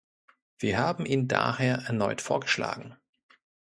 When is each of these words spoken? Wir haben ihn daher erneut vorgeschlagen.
Wir 0.57 0.79
haben 0.79 1.05
ihn 1.05 1.27
daher 1.27 1.75
erneut 1.85 2.21
vorgeschlagen. 2.21 2.95